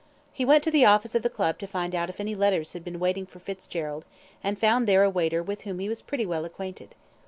He 0.33 0.45
went 0.45 0.63
to 0.63 0.71
the 0.71 0.83
office 0.83 1.13
of 1.13 1.21
the 1.21 1.29
Club 1.29 1.59
to 1.59 1.67
find 1.67 1.93
out 1.93 2.09
if 2.09 2.19
any 2.19 2.33
letters 2.33 2.73
had 2.73 2.83
been 2.83 2.99
waiting 2.99 3.27
for 3.27 3.37
Fitzgerald, 3.37 4.03
and 4.43 4.57
found 4.57 4.87
there 4.87 5.03
a 5.03 5.11
waiter 5.11 5.43
with 5.43 5.61
whom 5.61 5.77
he 5.77 5.87
was 5.89 6.01
pretty 6.01 6.25
well 6.25 6.43
acquainted. 6.43 6.95